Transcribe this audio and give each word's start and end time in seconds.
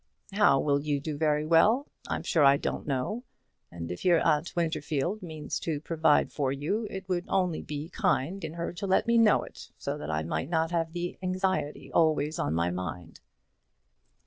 "How 0.33 0.59
will 0.59 0.79
you 0.81 0.99
do 0.99 1.15
very 1.15 1.45
well? 1.45 1.85
I'm 2.07 2.23
sure 2.23 2.43
I 2.43 2.57
don't 2.57 2.87
know. 2.87 3.23
And 3.71 3.91
if 3.91 4.03
your 4.03 4.19
aunt 4.19 4.51
Winterfield 4.55 5.21
means 5.21 5.59
to 5.59 5.79
provide 5.79 6.31
for 6.31 6.51
you, 6.51 6.87
it 6.89 7.07
would 7.07 7.25
only 7.27 7.61
be 7.61 7.87
kind 7.89 8.43
in 8.43 8.53
her 8.55 8.73
to 8.73 8.87
let 8.87 9.05
me 9.05 9.19
know 9.19 9.43
it, 9.43 9.69
so 9.77 9.99
that 9.99 10.09
I 10.09 10.23
might 10.23 10.49
not 10.49 10.71
have 10.71 10.93
the 10.93 11.19
anxiety 11.21 11.91
always 11.91 12.39
on 12.39 12.55
my 12.55 12.71
mind." 12.71 13.19